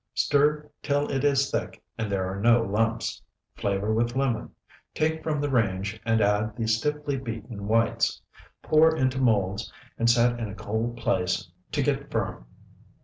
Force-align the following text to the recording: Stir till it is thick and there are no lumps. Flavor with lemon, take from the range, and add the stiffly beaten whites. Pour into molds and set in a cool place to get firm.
Stir 0.15 0.71
till 0.81 1.11
it 1.11 1.23
is 1.23 1.51
thick 1.51 1.79
and 1.95 2.11
there 2.11 2.25
are 2.25 2.39
no 2.41 2.63
lumps. 2.63 3.21
Flavor 3.55 3.93
with 3.93 4.15
lemon, 4.15 4.49
take 4.95 5.21
from 5.21 5.39
the 5.39 5.49
range, 5.51 6.01
and 6.03 6.21
add 6.21 6.55
the 6.55 6.65
stiffly 6.67 7.17
beaten 7.17 7.67
whites. 7.67 8.19
Pour 8.63 8.95
into 8.97 9.19
molds 9.21 9.71
and 9.99 10.09
set 10.09 10.39
in 10.39 10.49
a 10.49 10.55
cool 10.55 10.95
place 10.95 11.51
to 11.73 11.83
get 11.83 12.09
firm. 12.09 12.47